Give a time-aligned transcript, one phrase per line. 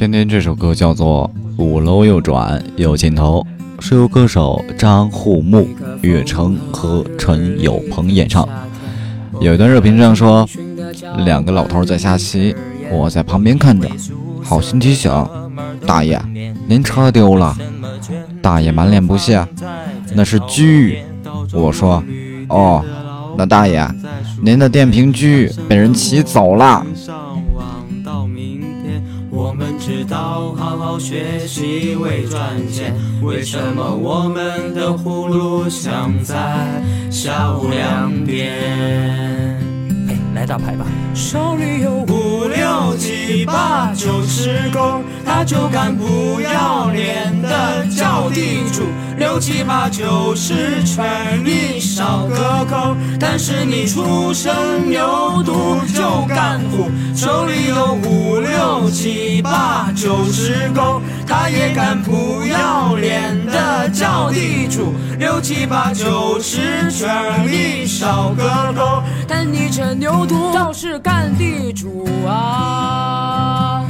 [0.00, 1.30] 今天这首歌叫做
[1.62, 3.46] 《五楼右转有尽头》，
[3.84, 5.68] 是由歌手张护木、
[6.00, 8.48] 岳成和陈友鹏演唱。
[9.42, 10.48] 有一段热评这样说：
[11.26, 12.56] 两个老头在下棋，
[12.90, 13.86] 我在旁边看着，
[14.42, 15.12] 好心提醒
[15.86, 16.18] 大爷，
[16.66, 17.54] 您车丢了。
[18.40, 19.46] 大爷满脸不屑，
[20.14, 20.54] 那是车。
[21.52, 22.02] 我说，
[22.48, 22.82] 哦，
[23.36, 23.86] 那大爷，
[24.40, 25.26] 您的电瓶车
[25.68, 26.86] 被人骑走了。
[29.80, 32.38] 知道好好学习为赚
[32.70, 36.36] 钱，为什么我们的葫芦响在
[37.10, 39.58] 下午两点？
[40.34, 40.84] 来打牌吧，
[41.14, 48.82] 手里有五六七八九十勾，他就敢不要脸的叫地主。
[49.18, 54.54] 六七八九十全你少个勾，但是你出生
[54.88, 55.02] 牛
[55.44, 56.90] 犊就干虎。
[57.14, 58.19] 手里有五
[58.90, 64.92] 七八九十勾，他也敢不要脸的叫地主。
[65.18, 67.08] 六七八九十全
[67.46, 73.86] 你少个扣，但你这牛犊倒是干地主啊。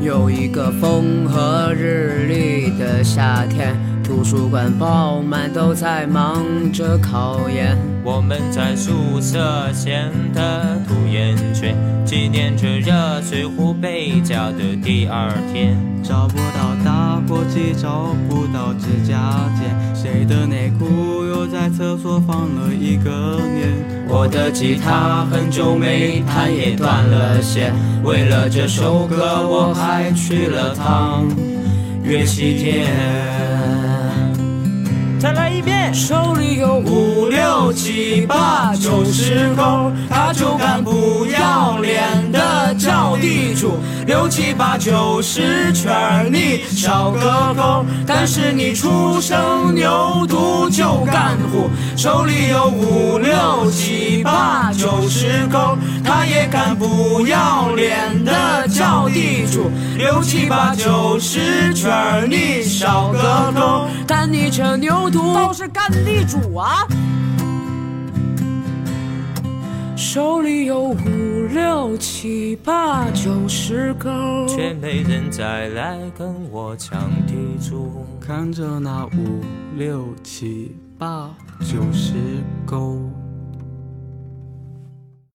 [0.00, 3.76] 有一个风和日丽的夏天，
[4.10, 7.78] 图书馆爆满，都在忙着考研。
[8.02, 15.78] 我们在宿舍闲得吐烟圈，纪念着热水壶被夹的第二天。
[16.02, 24.08] 找不到打火机，找不到指甲剪，谁的内裤又在厕所放了一个年？
[24.08, 27.72] 我的吉他很久没弹，也断了线。
[28.02, 31.28] 为了这首歌，我还去了趟
[32.02, 33.89] 乐器店。
[35.20, 42.00] 再来一遍，手里有五六七八九十勾，他就敢不要脸
[42.32, 43.78] 的叫地主。
[44.06, 51.68] 六七八九十圈你少个勾，但是你初生牛犊就干虎。
[51.98, 59.70] 手里有五六七八九十勾，他也敢不要脸的叫地主。
[59.96, 66.86] 六七八九十圈你少个勾，但你这牛犊倒是干地主啊！
[69.96, 70.96] 手里有五
[71.52, 74.08] 六七八九十勾，
[74.48, 78.06] 却没人再来跟我抢地主。
[78.18, 79.44] 看着那五
[79.76, 82.14] 六七八九十
[82.64, 82.98] 勾。